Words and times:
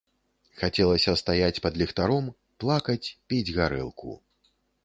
Хацелася 0.61 1.13
стаяць 1.21 1.59
пад 1.67 1.77
ліхтаром, 1.83 2.31
плакаць, 2.65 3.07
піць 3.27 3.47
гарэлку. 3.59 4.19